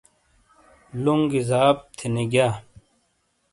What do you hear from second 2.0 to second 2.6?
نیگینا۔